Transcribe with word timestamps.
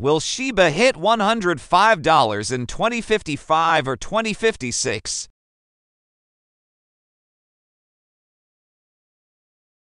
Will 0.00 0.18
Sheba 0.18 0.70
hit 0.70 0.96
$105 0.96 2.52
in 2.52 2.66
2055 2.66 3.86
or 3.86 3.96
2056? 3.98 5.28